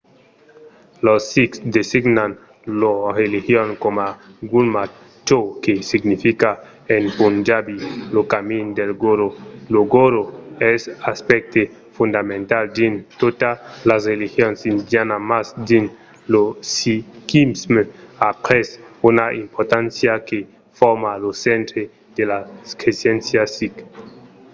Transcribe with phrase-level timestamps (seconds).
[1.05, 2.31] los sikhs designan
[2.79, 4.07] lor religion coma
[4.51, 4.89] gurmat
[5.27, 6.51] çò que significa
[6.95, 7.77] en punjabi
[8.13, 9.29] lo camin del goró".
[9.73, 10.23] lo goró
[10.73, 11.61] es un aspècte
[11.97, 13.55] fondamental dins totas
[13.89, 15.91] las religions indianas mas dins
[16.33, 16.43] lo
[16.75, 17.81] sikhisme
[18.27, 18.67] a pres
[19.09, 20.39] una importància que
[20.79, 21.81] forma lo centre
[22.17, 22.45] de las
[22.81, 23.83] cresenças sikhs